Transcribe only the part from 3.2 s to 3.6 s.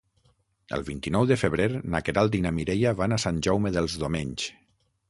Sant